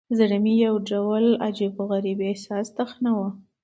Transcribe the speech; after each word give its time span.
زړه 0.17 0.37
مې 0.43 0.53
يو 0.65 0.75
ډول 0.89 1.25
عجيب، 1.45 1.73
غريب 1.89 2.19
احساس 2.29 2.67
تخنوه. 2.77 3.27